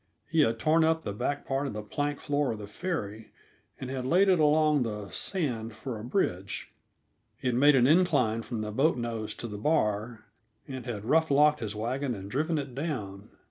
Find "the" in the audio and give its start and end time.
1.03-1.13, 1.73-1.83, 2.57-2.65, 4.81-5.11, 9.47-9.59